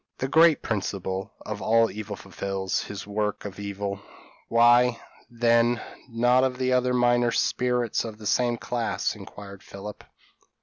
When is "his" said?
2.85-3.05